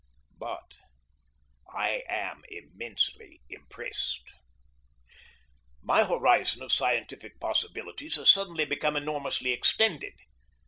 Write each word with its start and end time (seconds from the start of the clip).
But 0.39 0.77
I 1.71 2.01
am 2.09 2.41
immensely 2.49 3.43
impressed. 3.51 4.23
My 5.83 6.05
horizon 6.05 6.63
of 6.63 6.71
scientific 6.71 7.39
possibilities 7.39 8.15
has 8.15 8.27
suddenly 8.31 8.65
been 8.65 8.95
enormously 8.97 9.51
extended. 9.51 10.13